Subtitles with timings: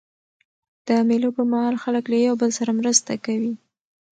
[0.87, 3.53] د مېلو پر مهال خلک له یوه بل سره مرسته کوي.